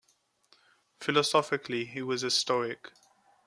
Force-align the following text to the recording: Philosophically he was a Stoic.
Philosophically 0.99 1.85
he 1.85 2.01
was 2.01 2.23
a 2.23 2.31
Stoic. 2.31 2.91